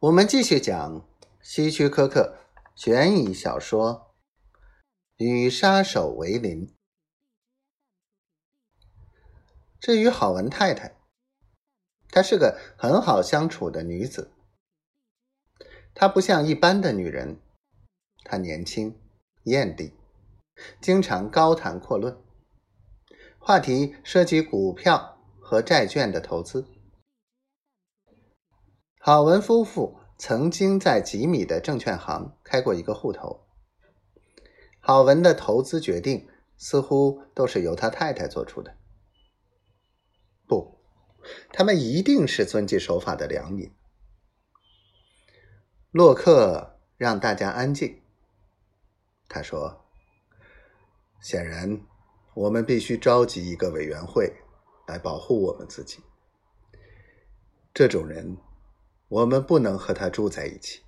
[0.00, 1.06] 我们继续讲
[1.42, 2.38] 希区柯克
[2.74, 4.14] 悬疑小说
[5.22, 6.68] 《与杀手为邻》。
[9.78, 10.96] 至于郝文太太，
[12.08, 14.32] 她是个很好相处的女子。
[15.92, 17.38] 她不像一般的女人，
[18.24, 18.98] 她年轻、
[19.42, 19.92] 艳丽，
[20.80, 22.16] 经常高谈阔论，
[23.38, 26.66] 话题涉及股票和债券的投资。
[29.02, 33.46] 郝文夫妇曾经在吉米的证券行开过一个户头。
[34.78, 38.76] 郝文的投资决定似乎都是由他太太做出的。
[40.46, 40.78] 不，
[41.50, 43.72] 他们一定是遵纪守法的良民。
[45.92, 48.02] 洛克让大家安静。
[49.30, 49.86] 他说
[51.22, 51.80] ：“显然，
[52.34, 54.30] 我们必须召集一个委员会
[54.86, 56.00] 来保护我们自己。
[57.72, 58.36] 这种人。”
[59.10, 60.82] 我们不能和他住在一起，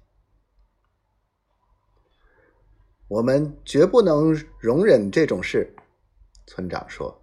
[3.08, 5.74] 我们绝不能容忍这种事。
[6.46, 7.20] 村长说：“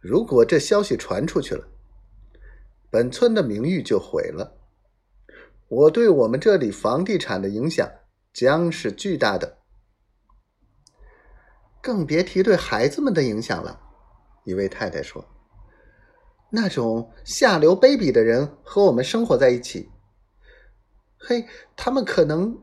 [0.00, 1.68] 如果这消息传出去了，
[2.88, 4.56] 本村的名誉就毁了。
[5.68, 7.86] 我对我们这里房地产的影响
[8.32, 9.58] 将是巨大的，
[11.82, 13.78] 更别提对孩子们的影响了。”
[14.44, 15.22] 一位太太说。
[16.50, 19.90] 那种下流卑鄙的人和我们生活在一起，
[21.18, 22.58] 嘿，他们可能……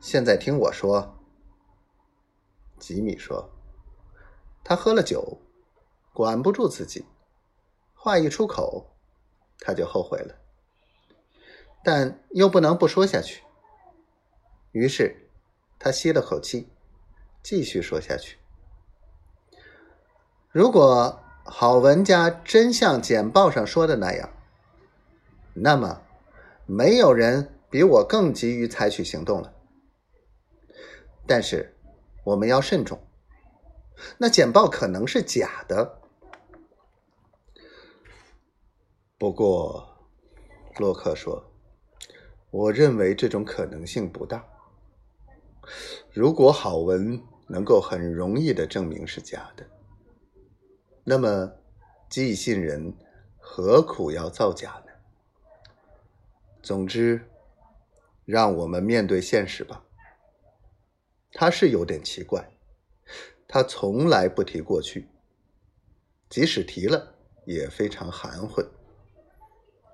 [0.00, 1.18] 现在听我说，
[2.78, 3.50] 吉米说，
[4.64, 5.40] 他喝了酒，
[6.12, 7.06] 管不住自己，
[7.94, 8.94] 话一出口，
[9.58, 10.34] 他就后悔了，
[11.84, 13.42] 但又不能不说下去，
[14.72, 15.30] 于是
[15.78, 16.70] 他吸了口气，
[17.42, 18.39] 继续说下去。
[20.52, 24.30] 如果郝文家真像简报上说的那样，
[25.54, 26.02] 那么
[26.66, 29.52] 没有人比我更急于采取行动了。
[31.24, 31.76] 但是
[32.24, 33.00] 我们要慎重，
[34.18, 36.00] 那简报可能是假的。
[39.16, 39.88] 不过，
[40.78, 41.52] 洛克说
[42.50, 44.44] ：“我认为这种可能性不大。
[46.10, 49.64] 如果郝文能够很容易的证明是假的。”
[51.02, 51.52] 那么，
[52.10, 52.94] 寄信人
[53.38, 54.92] 何苦要造假呢？
[56.62, 57.26] 总之，
[58.26, 59.82] 让我们面对现实吧。
[61.32, 62.50] 他是有点奇怪，
[63.48, 65.08] 他从来不提过去，
[66.28, 67.14] 即使提了，
[67.46, 68.68] 也非常含混。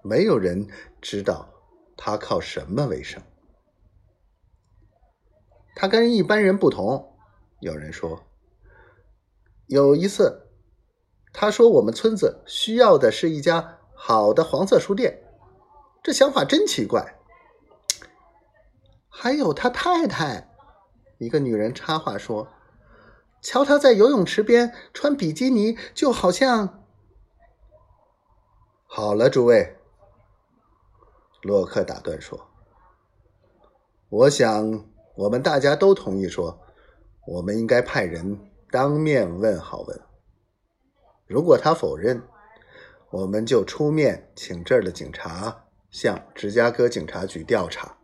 [0.03, 0.67] 没有人
[1.01, 1.49] 知道
[1.97, 3.23] 他靠什么为生。
[5.77, 7.17] 他跟一般人不同。
[7.61, 8.27] 有人说，
[9.67, 10.43] 有一次。
[11.39, 15.23] 他说：“我们村子需要的是一家好的黄色书店，
[16.03, 17.19] 这想法真奇怪。”
[19.07, 20.49] 还有他太太，
[21.19, 22.49] 一个女人插话说
[23.43, 26.83] ：“瞧他在游泳池边穿比基尼，就好像……”
[28.89, 29.77] 好了，诸位，
[31.43, 32.49] 洛克打断说
[34.09, 34.87] ：“我想
[35.17, 36.59] 我们大家都同意说，
[37.27, 40.01] 我们应该派人当面问好问。”
[41.27, 42.23] 如果他否认，
[43.11, 47.97] 我们就出面请这儿的警察向芝加哥警察局调查。